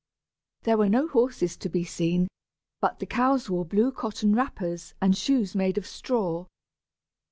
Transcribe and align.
There 0.63 0.79
were 0.79 0.89
no 0.89 1.07
horses 1.07 1.55
to 1.57 1.69
be 1.69 1.83
seen, 1.83 2.27
but 2.79 2.97
the 2.97 3.05
cows 3.05 3.51
wore 3.51 3.65
blue 3.65 3.91
cotton 3.91 4.33
wrappers 4.35 4.95
and 4.99 5.15
shoes 5.15 5.53
made 5.53 5.77
of 5.77 5.85
straw. 5.85 6.47